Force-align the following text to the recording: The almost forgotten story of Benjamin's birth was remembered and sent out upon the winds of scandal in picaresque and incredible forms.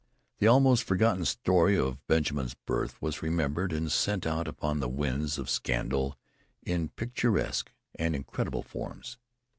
The 0.39 0.47
almost 0.47 0.81
forgotten 0.83 1.25
story 1.25 1.77
of 1.77 2.03
Benjamin's 2.07 2.55
birth 2.55 2.99
was 3.03 3.21
remembered 3.21 3.71
and 3.71 3.91
sent 3.91 4.25
out 4.25 4.47
upon 4.47 4.79
the 4.79 4.89
winds 4.89 5.37
of 5.37 5.47
scandal 5.47 6.17
in 6.65 6.89
picaresque 6.89 7.71
and 7.93 8.15
incredible 8.15 8.63
forms. 8.63 9.19